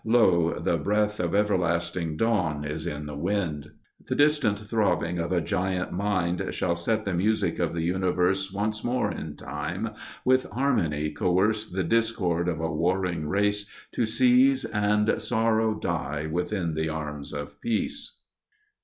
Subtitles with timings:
[0.03, 0.57] Lo!
[0.59, 3.69] the breath Of everlasting dawn is in the wind;
[4.07, 8.83] The distant throbbing of a giant Mind Shall set the music of the Universe Once
[8.83, 9.89] more in time
[10.25, 16.73] with harmony coerce The discord of a warring race to cease And sorrow die within
[16.73, 18.21] the arms of peace.